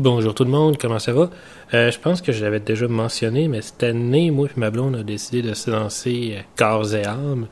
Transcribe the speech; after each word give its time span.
Bonjour 0.00 0.34
tout 0.34 0.42
le 0.42 0.50
monde, 0.50 0.76
comment 0.76 0.98
ça 0.98 1.12
va? 1.12 1.30
Euh, 1.72 1.92
je 1.92 2.00
pense 2.00 2.20
que 2.20 2.32
je 2.32 2.42
l'avais 2.42 2.58
déjà 2.58 2.88
mentionné, 2.88 3.46
mais 3.46 3.62
cette 3.62 3.84
année, 3.84 4.32
moi 4.32 4.48
et 4.48 4.58
ma 4.58 4.72
blonde, 4.72 4.96
on 4.96 4.98
a 4.98 5.02
décidé 5.04 5.40
de 5.40 5.54
se 5.54 5.70
lancer 5.70 6.34
euh, 6.36 6.42
corps 6.56 6.96
et 6.96 7.04
âme 7.04 7.46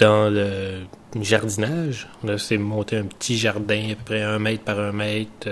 dans 0.00 0.28
le 0.28 0.80
jardinage. 1.20 2.08
On 2.24 2.26
de 2.26 2.56
monter 2.56 2.96
un 2.96 3.04
petit 3.04 3.38
jardin, 3.38 3.92
à 3.92 3.94
peu 3.94 4.04
près 4.06 4.22
un 4.22 4.40
mètre 4.40 4.64
par 4.64 4.80
un 4.80 4.90
mètre, 4.90 5.48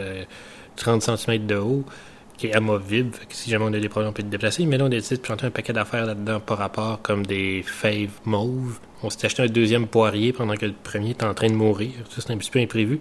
30 0.74 1.08
euh, 1.08 1.16
cm 1.16 1.46
de 1.46 1.54
haut, 1.54 1.84
qui 2.36 2.48
est 2.48 2.54
amovible. 2.54 3.12
Que 3.12 3.36
si 3.36 3.48
jamais 3.48 3.66
on 3.68 3.72
a 3.72 3.78
des 3.78 3.88
problèmes, 3.88 4.10
on 4.10 4.12
peut 4.12 4.24
le 4.24 4.28
déplacer. 4.28 4.66
Mais 4.66 4.78
là, 4.78 4.82
on 4.82 4.88
a 4.88 4.90
décidé 4.90 5.18
de 5.18 5.22
planter 5.22 5.46
un 5.46 5.50
paquet 5.50 5.72
d'affaires 5.72 6.06
là-dedans 6.06 6.40
par 6.40 6.58
rapport, 6.58 7.00
comme 7.02 7.24
des 7.24 7.62
fèves 7.64 8.18
mauves. 8.24 8.80
On 9.04 9.10
s'est 9.10 9.26
acheté 9.26 9.44
un 9.44 9.46
deuxième 9.46 9.86
poirier 9.86 10.32
pendant 10.32 10.56
que 10.56 10.66
le 10.66 10.74
premier 10.74 11.10
était 11.10 11.24
en 11.24 11.34
train 11.34 11.50
de 11.50 11.54
mourir. 11.54 11.92
Ça, 12.10 12.20
c'est 12.20 12.32
un 12.32 12.36
petit 12.36 12.50
peu 12.50 12.58
imprévu. 12.58 12.98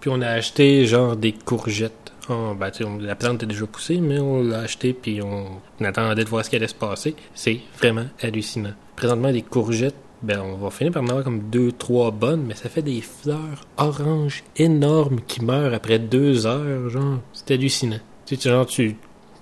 Puis 0.00 0.10
on 0.12 0.20
a 0.20 0.30
acheté 0.30 0.84
genre 0.84 1.14
des 1.14 1.30
courgettes 1.30 2.01
Oh, 2.28 2.54
la 3.00 3.16
plante 3.16 3.36
était 3.36 3.46
déjà 3.46 3.66
poussée, 3.66 3.98
mais 3.98 4.18
on 4.20 4.42
l'a 4.42 4.60
acheté 4.60 4.92
puis 4.92 5.20
on, 5.22 5.60
attendait 5.84 6.24
de 6.24 6.28
voir 6.28 6.44
ce 6.44 6.50
qui 6.50 6.56
allait 6.56 6.68
se 6.68 6.74
passer. 6.74 7.16
C'est 7.34 7.60
vraiment 7.78 8.06
hallucinant. 8.20 8.74
Présentement, 8.94 9.32
des 9.32 9.42
courgettes, 9.42 9.96
ben, 10.22 10.40
on 10.40 10.56
va 10.56 10.70
finir 10.70 10.92
par 10.92 11.02
en 11.02 11.08
avoir 11.08 11.24
comme 11.24 11.50
deux, 11.50 11.72
trois 11.72 12.12
bonnes, 12.12 12.44
mais 12.46 12.54
ça 12.54 12.68
fait 12.68 12.82
des 12.82 13.00
fleurs 13.00 13.66
oranges 13.76 14.44
énormes 14.56 15.20
qui 15.26 15.44
meurent 15.44 15.74
après 15.74 15.98
deux 15.98 16.46
heures, 16.46 16.88
genre. 16.90 17.18
C'est 17.32 17.50
hallucinant. 17.52 17.98
Tu 18.24 18.36
sais, 18.36 18.50
genre, 18.50 18.66
tu 18.66 18.96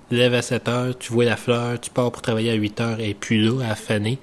lèves 0.09 0.33
à 0.33 0.41
7 0.41 0.67
heures, 0.67 0.97
tu 0.97 1.13
vois 1.13 1.25
la 1.25 1.37
fleur, 1.37 1.79
tu 1.79 1.91
pars 1.91 2.11
pour 2.11 2.23
travailler 2.23 2.51
à 2.51 2.55
8 2.55 2.81
heures, 2.81 2.99
et 2.99 3.13
puis 3.13 3.45
là, 3.45 3.63
à 3.69 3.75
faner. 3.75 4.17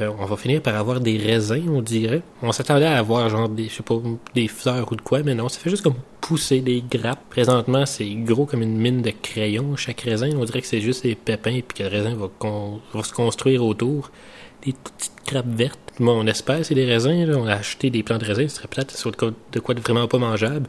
Euh, 0.00 0.10
on 0.18 0.24
va 0.24 0.36
finir 0.36 0.62
par 0.62 0.76
avoir 0.76 1.00
des 1.00 1.16
raisins, 1.16 1.68
on 1.68 1.82
dirait. 1.82 2.22
On 2.42 2.52
s'attendait 2.52 2.86
à 2.86 2.98
avoir 2.98 3.28
genre 3.28 3.48
des, 3.48 3.68
je 3.68 3.74
sais 3.74 3.82
pas, 3.82 3.96
des 4.34 4.48
fleurs 4.48 4.90
ou 4.92 4.96
de 4.96 5.00
quoi, 5.00 5.22
mais 5.22 5.34
non, 5.34 5.48
ça 5.48 5.58
fait 5.58 5.70
juste 5.70 5.82
comme 5.82 5.96
pousser 6.20 6.60
des 6.60 6.82
grappes. 6.88 7.28
Présentement, 7.30 7.86
c'est 7.86 8.08
gros 8.08 8.46
comme 8.46 8.62
une 8.62 8.76
mine 8.76 9.02
de 9.02 9.10
crayons, 9.10 9.76
chaque 9.76 10.00
raisin. 10.02 10.30
On 10.36 10.44
dirait 10.44 10.60
que 10.60 10.66
c'est 10.66 10.80
juste 10.80 11.02
des 11.02 11.14
pépins 11.14 11.60
puis 11.66 11.78
que 11.78 11.82
le 11.82 11.88
raisin 11.88 12.14
va, 12.14 13.02
se 13.02 13.12
construire 13.12 13.64
autour. 13.64 14.10
Des 14.64 14.72
petites 14.72 15.12
grappes 15.26 15.48
vertes. 15.48 15.78
Bon, 16.00 16.20
on 16.22 16.26
espère 16.26 16.64
c'est 16.64 16.74
des 16.74 16.86
raisins. 16.86 17.32
On 17.34 17.46
a 17.46 17.54
acheté 17.54 17.90
des 17.90 18.02
plants 18.02 18.18
de 18.18 18.24
raisins. 18.24 18.48
Ce 18.48 18.56
serait 18.56 18.68
peut-être 18.68 18.94
de 19.52 19.60
quoi 19.60 19.74
de 19.74 19.80
vraiment 19.80 20.06
pas 20.06 20.18
mangeable 20.18 20.68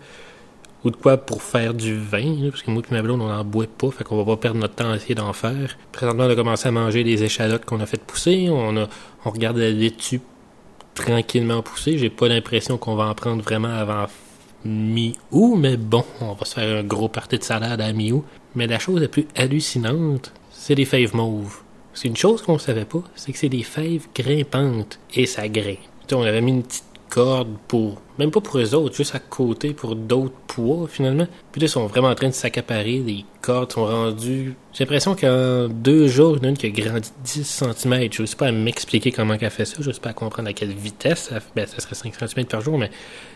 ou 0.84 0.92
de 0.92 0.96
quoi 0.96 1.18
pour 1.18 1.42
faire 1.42 1.74
du 1.74 1.96
vin, 1.98 2.50
parce 2.50 2.64
que 2.64 2.72
moi 2.72 2.82
et 2.90 2.94
ma 2.94 3.02
blonde, 3.02 3.22
on 3.22 3.28
n'en 3.28 3.44
boit 3.44 3.66
pas, 3.68 3.92
fait 3.92 4.04
qu'on 4.04 4.18
va 4.18 4.26
pas 4.26 4.38
perdre 4.38 4.60
notre 4.60 4.76
temps 4.76 4.92
à 4.92 4.96
essayer 4.96 5.16
d'en 5.16 5.34
faire. 5.34 5.78
Présentement, 5.92 6.24
on 6.26 6.30
a 6.30 6.36
commencé 6.36 6.68
à 6.68 6.72
manger 6.72 7.04
des 7.04 7.24
échalotes 7.24 7.66
qu'on 7.66 7.80
a 7.82 7.86
fait 7.86 8.02
pousser, 8.02 8.48
on 8.50 8.78
a 8.78 8.88
regarde 9.24 9.58
la 9.58 9.70
laitue 9.70 10.22
tranquillement 10.96 11.62
pousser. 11.62 11.98
J'ai 11.98 12.10
pas 12.10 12.28
l'impression 12.28 12.78
qu'on 12.78 12.96
va 12.96 13.06
en 13.06 13.14
prendre 13.14 13.42
vraiment 13.44 13.70
avant 13.70 14.06
mi-août, 14.66 15.56
mais 15.58 15.78
bon, 15.78 16.04
on 16.22 16.34
va 16.34 16.46
se 16.46 16.56
faire 16.56 16.80
un 16.80 16.84
gros 16.84 17.10
party 17.10 17.38
de 17.38 17.44
salade 17.44 17.82
à 17.82 17.92
mi-août. 17.94 18.24
Mais 18.56 18.68
la 18.68 18.80
chose 18.80 19.02
la 19.02 19.08
plus 19.08 19.28
hallucinante, 19.36 20.34
c'est 20.52 20.76
les 20.76 20.86
fèves 20.86 21.16
mauves. 21.16 21.62
C'est 21.94 22.08
une 22.08 22.18
chose 22.18 22.42
qu'on 22.42 22.58
savait 22.58 22.86
pas, 22.86 23.04
c'est 23.16 23.32
que 23.32 23.38
c'est 23.38 23.50
des 23.50 23.64
fèves 23.64 24.08
grimpantes, 24.16 25.00
et 25.14 25.26
ça 25.26 25.48
grimpe. 25.48 25.80
on 26.14 26.22
avait 26.22 26.42
mis 26.42 26.52
une 26.52 26.64
petite 26.64 26.89
corde 27.10 27.50
pour, 27.68 28.02
même 28.18 28.32
pas 28.32 28.40
pour 28.40 28.58
eux 28.58 28.74
autres, 28.76 28.96
juste 28.96 29.16
à 29.16 29.20
côté 29.20 29.74
pour 29.74 29.96
d'autres 29.96 30.36
poids 30.48 30.88
finalement. 30.88 31.28
Puis 31.52 31.62
là, 31.62 31.66
ils 31.66 31.70
sont 31.70 31.88
vraiment 31.88 32.10
en 32.10 32.16
train 32.16 32.30
de 32.30 32.34
s'accaparer. 32.34 33.00
Les 33.00 33.26
cordes 33.42 33.72
sont 33.72 33.86
rendues. 33.86 34.56
J'ai 34.74 34.84
l'impression 34.84 35.16
qu'en 35.16 35.68
deux 35.68 36.08
jours, 36.08 36.38
il 36.38 36.40
y 36.40 36.42
en 36.42 36.44
a 36.46 36.50
une 36.50 36.58
qui 36.58 36.68
a 36.68 36.70
grandi 36.70 37.10
10 37.24 37.64
cm. 37.76 38.10
Je 38.12 38.26
sais 38.26 38.36
pas 38.36 38.48
à 38.48 38.52
m'expliquer 38.52 39.12
comment 39.12 39.36
elle 39.40 39.50
fait 39.50 39.66
ça. 39.66 39.78
Je 39.80 39.92
sais 39.92 40.00
pas 40.00 40.10
à 40.10 40.14
comprendre 40.14 40.50
à 40.50 40.54
quelle 40.54 40.74
vitesse. 40.74 41.30
Ça, 41.30 41.40
ben, 41.56 41.66
ça 41.66 41.80
serait 41.80 41.96
5 41.96 42.14
cm 42.16 42.46
par 42.46 42.62
jour, 42.62 42.78
mais 42.78 42.92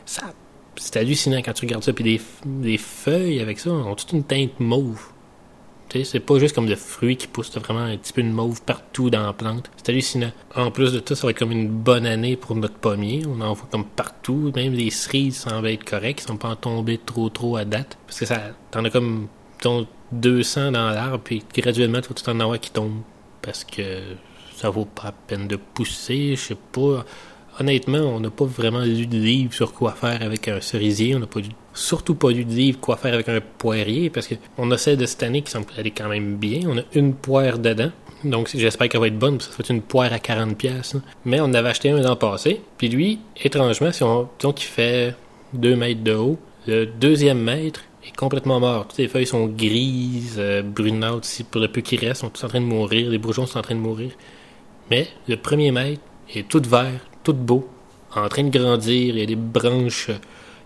ça, 0.05 0.33
c'est 0.75 0.97
hallucinant 0.97 1.41
quand 1.41 1.53
tu 1.53 1.65
regardes 1.65 1.83
ça. 1.83 1.93
Puis 1.93 2.03
les, 2.03 2.21
les 2.61 2.77
feuilles 2.77 3.39
avec 3.39 3.59
ça 3.59 3.71
ont 3.71 3.95
toute 3.95 4.13
une 4.13 4.23
teinte 4.23 4.59
mauve. 4.59 5.12
C'est 6.03 6.19
pas 6.19 6.39
juste 6.39 6.55
comme 6.55 6.65
de 6.65 6.75
fruits 6.75 7.17
qui 7.17 7.27
poussent, 7.27 7.55
vraiment 7.55 7.81
un 7.81 7.97
petit 7.97 8.13
peu 8.13 8.23
de 8.23 8.29
mauve 8.29 8.61
partout 8.63 9.09
dans 9.09 9.25
la 9.25 9.33
plante. 9.33 9.69
C'est 9.77 9.89
hallucinant. 9.89 10.31
En 10.55 10.71
plus 10.71 10.91
de 10.91 10.99
tout, 10.99 11.13
ça 11.13 11.27
va 11.27 11.31
être 11.31 11.37
comme 11.37 11.51
une 11.51 11.69
bonne 11.69 12.07
année 12.07 12.35
pour 12.35 12.55
notre 12.55 12.75
pommier. 12.75 13.23
On 13.27 13.39
en 13.41 13.53
voit 13.53 13.67
comme 13.69 13.85
partout. 13.85 14.51
Même 14.55 14.73
les 14.73 14.89
cerises 14.89 15.37
semblent 15.37 15.67
être 15.67 15.83
correctes. 15.83 16.23
Ils 16.23 16.27
sont 16.27 16.37
pas 16.37 16.49
en 16.49 16.55
tombés 16.55 16.99
trop 17.03 17.29
trop 17.29 17.57
à 17.57 17.65
date. 17.65 17.97
Parce 18.07 18.19
que 18.19 18.25
ça, 18.25 18.39
t'en 18.71 18.83
as 18.85 18.89
comme, 18.89 19.27
200 20.11 20.71
dans 20.71 20.89
l'arbre, 20.89 21.19
puis 21.23 21.43
graduellement, 21.55 22.01
tu 22.01 22.09
vas 22.09 22.15
tout 22.15 22.29
en 22.29 22.39
avoir 22.39 22.59
qui 22.59 22.71
tombent. 22.71 23.01
Parce 23.41 23.63
que 23.63 23.99
ça 24.55 24.69
vaut 24.69 24.85
pas 24.85 25.05
la 25.05 25.11
peine 25.11 25.47
de 25.47 25.57
pousser, 25.57 26.35
je 26.35 26.41
sais 26.41 26.57
pas. 26.71 27.05
Honnêtement, 27.59 27.99
on 27.99 28.19
n'a 28.19 28.31
pas 28.31 28.45
vraiment 28.45 28.81
lu 28.81 29.05
de 29.05 29.17
livre 29.17 29.53
sur 29.53 29.73
quoi 29.73 29.91
faire 29.91 30.21
avec 30.21 30.47
un 30.47 30.59
cerisier. 30.59 31.15
On 31.15 31.19
n'a 31.19 31.27
pas 31.27 31.39
surtout 31.73 32.15
pas 32.15 32.31
lu 32.31 32.45
de 32.45 32.51
livre 32.51 32.79
quoi 32.79 32.97
faire 32.97 33.13
avec 33.13 33.29
un 33.29 33.41
poirier 33.57 34.09
parce 34.09 34.27
qu'on 34.27 34.71
a 34.71 34.77
celle 34.77 34.97
de 34.97 35.05
cette 35.05 35.23
année 35.23 35.41
qui 35.41 35.51
semble 35.51 35.67
aller 35.77 35.91
quand 35.91 36.09
même 36.09 36.35
bien. 36.37 36.61
On 36.67 36.77
a 36.77 36.83
une 36.93 37.13
poire 37.13 37.59
dedans. 37.59 37.91
Donc 38.23 38.49
j'espère 38.53 38.89
qu'elle 38.89 39.01
va 39.01 39.07
être 39.07 39.19
bonne, 39.19 39.37
parce 39.37 39.49
que 39.49 39.55
ça 39.55 39.63
fait 39.63 39.73
une 39.73 39.81
poire 39.81 40.11
à 40.13 40.19
40 40.19 40.57
pièces. 40.57 40.95
Mais 41.25 41.39
on 41.41 41.53
avait 41.53 41.69
acheté 41.69 41.89
un 41.89 42.01
l'an 42.01 42.15
passé. 42.15 42.61
Puis 42.77 42.89
lui, 42.89 43.19
étrangement, 43.43 43.91
si 43.91 44.03
on 44.03 44.29
disons 44.39 44.53
qu'il 44.53 44.69
fait 44.69 45.15
2 45.53 45.75
mètres 45.75 46.03
de 46.03 46.13
haut, 46.13 46.39
le 46.65 46.85
deuxième 46.85 47.39
mètre 47.39 47.81
est 48.05 48.15
complètement 48.15 48.59
mort. 48.59 48.87
Toutes 48.87 48.97
les 48.97 49.07
feuilles 49.07 49.27
sont 49.27 49.47
grises, 49.47 50.37
euh, 50.37 50.61
brunâtres, 50.61 51.27
pour 51.51 51.61
le 51.61 51.67
peu 51.67 51.81
qui 51.81 51.97
reste, 51.97 52.21
sont 52.21 52.29
tous 52.29 52.43
en 52.45 52.47
train 52.47 52.61
de 52.61 52.65
mourir, 52.65 53.09
les 53.09 53.17
bourgeons 53.17 53.45
sont 53.45 53.59
en 53.59 53.61
train 53.61 53.75
de 53.75 53.79
mourir. 53.79 54.11
Mais 54.89 55.07
le 55.27 55.37
premier 55.37 55.71
mètre 55.71 56.01
est 56.33 56.47
tout 56.47 56.61
vert, 56.65 57.01
tout 57.23 57.33
beau, 57.33 57.67
en 58.15 58.27
train 58.29 58.43
de 58.43 58.57
grandir, 58.57 59.15
il 59.15 59.19
y 59.19 59.23
a 59.23 59.25
des 59.25 59.35
branches 59.35 60.09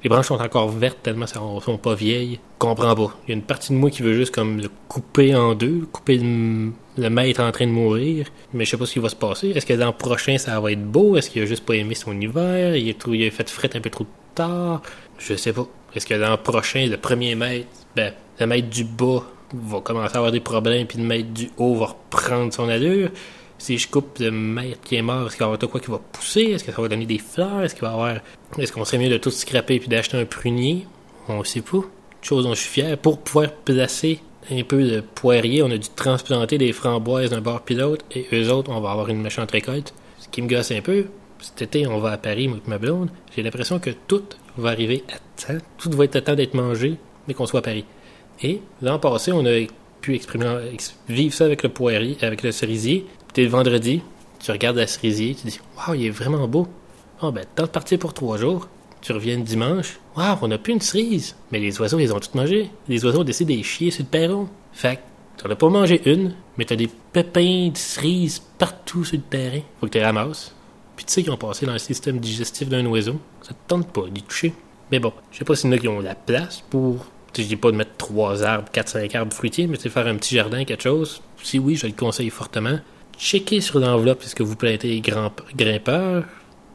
les 0.03 0.09
branches 0.09 0.27
sont 0.27 0.35
encore 0.41 0.69
vertes 0.69 0.99
tellement 1.01 1.25
elles 1.25 1.63
sont 1.63 1.77
pas 1.77 1.95
vieilles. 1.95 2.33
Je 2.33 2.59
comprends 2.59 2.93
pas. 2.95 3.15
Il 3.25 3.29
y 3.29 3.33
a 3.33 3.35
une 3.35 3.41
partie 3.43 3.73
de 3.73 3.77
moi 3.77 3.89
qui 3.89 4.03
veut 4.03 4.13
juste 4.13 4.33
comme 4.33 4.59
le 4.59 4.69
couper 4.87 5.35
en 5.35 5.55
deux, 5.55 5.87
couper 5.91 6.17
le, 6.17 7.09
maître 7.09 7.41
en 7.41 7.51
train 7.51 7.65
de 7.65 7.71
mourir. 7.71 8.27
Mais 8.53 8.65
je 8.65 8.71
sais 8.71 8.77
pas 8.77 8.85
ce 8.85 8.93
qui 8.93 8.99
va 8.99 9.09
se 9.09 9.15
passer. 9.15 9.49
Est-ce 9.49 9.65
que 9.65 9.73
l'an 9.73 9.93
prochain 9.93 10.37
ça 10.37 10.59
va 10.59 10.71
être 10.71 10.83
beau? 10.83 11.17
Est-ce 11.17 11.29
qu'il 11.29 11.41
a 11.41 11.45
juste 11.45 11.65
pas 11.65 11.73
aimé 11.73 11.95
son 11.95 12.19
hiver? 12.19 12.75
Il 12.75 12.89
a, 12.89 12.93
il 13.07 13.27
a 13.27 13.31
fait 13.31 13.49
fret 13.49 13.75
un 13.75 13.81
peu 13.81 13.89
trop 13.89 14.05
tard? 14.35 14.81
Je 15.17 15.33
sais 15.33 15.53
pas. 15.53 15.67
Est-ce 15.95 16.05
que 16.05 16.13
l'an 16.13 16.37
prochain, 16.37 16.85
le 16.85 16.97
premier 16.97 17.33
maître, 17.33 17.67
ben, 17.95 18.13
le 18.39 18.45
maître 18.45 18.69
du 18.69 18.83
bas 18.83 19.23
va 19.51 19.79
commencer 19.81 20.13
à 20.15 20.17
avoir 20.17 20.31
des 20.31 20.41
problèmes 20.41 20.85
puis 20.85 20.99
le 20.99 21.05
maître 21.05 21.29
du 21.29 21.49
haut 21.57 21.75
va 21.75 21.87
reprendre 21.87 22.53
son 22.53 22.69
allure? 22.69 23.09
Si 23.57 23.77
je 23.77 23.87
coupe 23.87 24.19
le 24.19 24.31
maître 24.31 24.79
qui 24.83 24.95
est 24.95 25.01
mort, 25.01 25.27
est-ce 25.27 25.35
qu'il 25.35 25.45
va 25.45 25.51
y 25.51 25.55
avoir 25.55 25.71
quoi 25.71 25.79
qui 25.79 25.91
va 25.91 25.99
pousser? 25.99 26.41
Est-ce 26.41 26.63
que 26.63 26.71
ça 26.71 26.81
va 26.81 26.87
donner 26.87 27.05
des 27.05 27.17
fleurs? 27.17 27.63
Est-ce 27.63 27.73
qu'il 27.75 27.83
va 27.83 27.89
y 27.89 27.93
avoir. 27.93 28.17
Est-ce 28.57 28.71
qu'on 28.71 28.85
serait 28.85 28.97
mieux 28.97 29.09
de 29.09 29.17
tout 29.17 29.31
scraper 29.31 29.79
puis 29.79 29.87
d'acheter 29.87 30.17
un 30.17 30.25
prunier? 30.25 30.85
On 31.27 31.43
sait 31.43 31.61
pas. 31.61 31.81
Chose 32.21 32.45
dont 32.45 32.53
je 32.53 32.61
suis 32.61 32.69
fier. 32.69 32.97
Pour 32.97 33.19
pouvoir 33.19 33.51
placer 33.51 34.19
un 34.49 34.63
peu 34.63 34.83
de 34.83 35.01
poirier, 35.01 35.61
on 35.63 35.71
a 35.71 35.77
dû 35.77 35.87
transplanter 35.95 36.57
des 36.57 36.71
framboises 36.71 37.31
d'un 37.31 37.41
bord 37.41 37.61
pilote 37.61 38.05
et 38.11 38.27
eux 38.33 38.49
autres, 38.51 38.71
on 38.71 38.79
va 38.79 38.91
avoir 38.91 39.09
une 39.09 39.21
méchante 39.21 39.51
récolte. 39.51 39.93
Ce 40.19 40.27
qui 40.29 40.41
me 40.41 40.47
gosse 40.47 40.71
un 40.71 40.81
peu. 40.81 41.05
Cet 41.39 41.61
été, 41.61 41.87
on 41.87 41.99
va 41.99 42.11
à 42.11 42.17
Paris, 42.17 42.47
moi 42.47 42.57
ma 42.65 42.77
blonde. 42.77 43.09
J'ai 43.35 43.43
l'impression 43.43 43.79
que 43.79 43.91
tout 44.07 44.23
va 44.57 44.69
arriver 44.69 45.03
à 45.09 45.17
temps. 45.45 45.59
Tout 45.77 45.91
va 45.91 46.05
être 46.05 46.15
à 46.15 46.21
temps 46.21 46.35
d'être 46.35 46.53
mangé, 46.53 46.95
mais 47.27 47.33
qu'on 47.33 47.45
soit 47.45 47.59
à 47.59 47.63
Paris. 47.63 47.85
Et 48.41 48.61
l'an 48.81 48.99
passé, 48.99 49.31
on 49.31 49.45
a 49.45 49.67
pu 50.01 50.15
exprimer, 50.15 50.47
vivre 51.09 51.33
ça 51.33 51.45
avec 51.45 51.63
le 51.63 51.69
poirier, 51.69 52.17
avec 52.21 52.43
le 52.43 52.51
cerisier 52.51 53.05
le 53.43 53.49
vendredi, 53.49 54.01
tu 54.39 54.51
regardes 54.51 54.77
la 54.77 54.87
cerisier, 54.87 55.35
tu 55.35 55.47
dis 55.47 55.59
Waouh, 55.77 55.95
il 55.95 56.05
est 56.05 56.09
vraiment 56.09 56.47
beau. 56.47 56.67
Oh, 57.21 57.31
ben, 57.31 57.45
temps 57.55 57.63
de 57.63 57.69
partir 57.69 57.99
pour 57.99 58.13
trois 58.13 58.37
jours. 58.37 58.67
Tu 59.01 59.11
reviens 59.11 59.37
dimanche. 59.37 59.99
Waouh, 60.15 60.37
on 60.41 60.47
n'a 60.47 60.57
plus 60.57 60.73
une 60.73 60.81
cerise. 60.81 61.35
Mais 61.51 61.59
les 61.59 61.79
oiseaux, 61.79 61.99
ils 61.99 62.13
ont 62.13 62.19
tout 62.19 62.35
mangé. 62.35 62.69
Les 62.87 63.03
oiseaux 63.05 63.21
ont 63.21 63.23
décidé 63.23 63.57
de 63.57 63.63
chier 63.63 63.91
sur 63.91 64.03
le 64.03 64.09
perron. 64.09 64.47
Fait 64.73 64.97
que, 64.97 65.43
t'en 65.43 65.49
as 65.49 65.55
pas 65.55 65.69
mangé 65.69 66.01
une, 66.05 66.35
mais 66.57 66.65
t'as 66.65 66.75
des 66.75 66.89
pépins 67.13 67.69
de 67.69 67.77
cerises 67.77 68.41
partout 68.57 69.03
sur 69.03 69.17
le 69.17 69.23
terrain. 69.23 69.61
Faut 69.79 69.87
que 69.87 69.91
tu 69.91 69.97
les 69.97 70.05
ramasses. 70.05 70.53
Puis 70.95 71.05
tu 71.05 71.13
sais 71.13 71.23
qu'ils 71.23 71.31
ont 71.31 71.37
passé 71.37 71.65
dans 71.65 71.73
le 71.73 71.79
système 71.79 72.19
digestif 72.19 72.69
d'un 72.69 72.85
oiseau. 72.85 73.19
Ça 73.41 73.49
te 73.49 73.59
tente 73.67 73.87
pas 73.91 74.07
d'y 74.09 74.23
toucher. 74.23 74.53
Mais 74.91 74.99
bon, 74.99 75.13
je 75.31 75.39
sais 75.39 75.45
pas 75.45 75.55
s'il 75.55 75.69
y 75.69 75.73
en 75.73 75.77
a 75.77 75.79
qui 75.79 75.87
ont 75.87 75.99
la 75.99 76.15
place 76.15 76.63
pour. 76.69 77.05
Je 77.35 77.43
dis 77.43 77.55
pas 77.55 77.71
de 77.71 77.75
mettre 77.75 77.95
trois 77.97 78.43
arbres, 78.43 78.69
quatre, 78.71 78.89
cinq 78.89 79.13
arbres 79.13 79.33
fruitiers, 79.33 79.67
mais 79.67 79.77
tu 79.77 79.91
faire 79.91 80.07
un 80.07 80.15
petit 80.15 80.33
jardin, 80.33 80.63
quelque 80.65 80.81
chose. 80.81 81.21
Si 81.43 81.59
oui, 81.59 81.75
je 81.75 81.85
le 81.85 81.93
conseille 81.93 82.31
fortement 82.31 82.79
checker 83.17 83.61
sur 83.61 83.79
l'enveloppe 83.79 84.23
est-ce 84.23 84.35
que 84.35 84.43
vous 84.43 84.55
prêtez 84.55 85.01
grimpeur? 85.01 86.23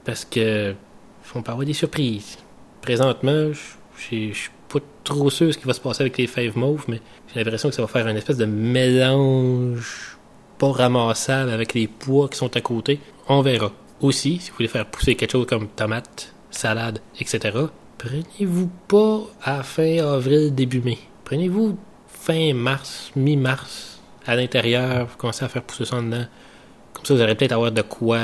Parce 0.05 0.25
que 0.25 0.75
font 1.23 1.43
pas 1.43 1.53
avoir 1.53 1.67
des 1.67 1.73
surprises. 1.73 2.39
Présentement, 2.81 3.53
je 3.97 4.33
suis 4.33 4.51
pas 4.69 4.81
trop 5.05 5.31
sûr 5.31 5.53
ce 5.53 5.59
qui 5.59 5.67
va 5.67 5.73
se 5.73 5.81
passer 5.81 6.03
avec 6.03 6.19
les 6.19 6.27
fèves 6.27 6.57
mauves, 6.57 6.85
mais 6.89 7.01
j'ai 7.33 7.43
l'impression 7.43 7.69
que 7.69 7.75
ça 7.75 7.83
va 7.83 7.89
faire 7.89 8.07
une 8.09 8.17
espèce 8.17 8.39
de 8.39 8.45
mélange 8.45 10.19
pas 10.59 10.73
ramassable 10.73 11.51
avec 11.51 11.75
les 11.75 11.89
pois 11.89 12.29
qui 12.29 12.39
sont 12.39 12.57
à 12.57 12.61
côté. 12.61 13.01
On 13.29 13.43
verra. 13.43 13.73
Aussi, 14.01 14.39
si 14.41 14.51
vous 14.51 14.57
voulez 14.57 14.69
faire 14.69 14.87
pousser 14.87 15.15
quelque 15.15 15.33
chose 15.33 15.47
comme 15.47 15.69
tomate, 15.69 16.35
salade, 16.51 17.01
etc., 17.21 17.57
prenez-vous 17.99 18.71
pas 18.89 19.21
à 19.43 19.63
fin 19.63 19.99
avril, 19.99 20.55
début 20.55 20.81
mai. 20.81 20.99
Prenez-vous 21.25 21.79
fin 22.09 22.53
mars, 22.55 23.13
mi-mars, 23.15 23.92
à 24.27 24.37
l'intérieur, 24.37 25.07
vous 25.07 25.17
commencez 25.17 25.45
à 25.45 25.49
faire 25.49 25.63
pousser 25.63 25.85
ça 25.85 25.97
en 25.97 26.03
dedans. 26.03 26.25
Comme 26.93 27.05
ça, 27.05 27.15
vous 27.15 27.21
allez 27.21 27.35
peut-être 27.35 27.53
avoir 27.53 27.73
de 27.73 27.83
quoi 27.83 28.21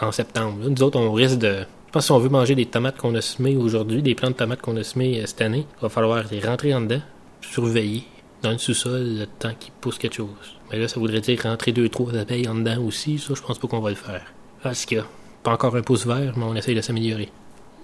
en 0.00 0.12
septembre. 0.12 0.56
nous 0.68 0.82
autres, 0.82 0.98
on 0.98 1.12
risque 1.12 1.38
de. 1.38 1.64
Je 1.86 1.92
pense 1.92 2.04
que 2.04 2.06
si 2.06 2.12
on 2.12 2.18
veut 2.18 2.28
manger 2.28 2.54
des 2.54 2.66
tomates 2.66 2.96
qu'on 2.96 3.14
a 3.14 3.20
semées 3.20 3.56
aujourd'hui, 3.56 4.00
des 4.00 4.14
plantes 4.14 4.34
de 4.34 4.38
tomates 4.38 4.60
qu'on 4.60 4.76
a 4.76 4.84
semées 4.84 5.20
euh, 5.20 5.26
cette 5.26 5.42
année, 5.42 5.66
il 5.78 5.82
va 5.82 5.88
falloir 5.88 6.22
les 6.30 6.40
rentrer 6.40 6.72
en 6.72 6.80
dedans, 6.80 7.00
surveiller, 7.40 8.04
dans 8.42 8.52
le 8.52 8.58
sous-sol 8.58 9.18
le 9.18 9.26
temps 9.26 9.52
qu'il 9.58 9.72
pousse 9.80 9.98
quelque 9.98 10.14
chose. 10.14 10.28
Mais 10.70 10.78
là, 10.78 10.86
ça 10.86 11.00
voudrait 11.00 11.20
dire 11.20 11.42
rentrer 11.42 11.72
deux, 11.72 11.88
trois 11.88 12.14
abeilles 12.14 12.48
en 12.48 12.54
dedans 12.54 12.80
aussi. 12.82 13.18
Ça, 13.18 13.34
je 13.34 13.42
pense 13.42 13.58
pas 13.58 13.68
qu'on 13.68 13.80
va 13.80 13.90
le 13.90 13.96
faire. 13.96 14.22
Parce 14.62 14.86
que, 14.86 14.96
pas 15.42 15.52
encore 15.52 15.74
un 15.74 15.82
pouce 15.82 16.06
vert, 16.06 16.34
mais 16.36 16.44
on 16.44 16.54
essaye 16.54 16.74
de 16.74 16.80
s'améliorer. 16.80 17.28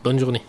Bonne 0.04 0.18
journée. 0.18 0.42